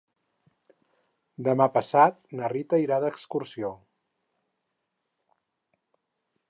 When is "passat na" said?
1.75-2.49